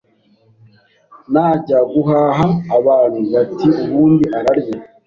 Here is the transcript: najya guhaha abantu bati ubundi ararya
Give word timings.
najya 1.33 1.79
guhaha 1.91 2.47
abantu 2.77 3.19
bati 3.33 3.67
ubundi 3.83 4.25
ararya 4.37 4.77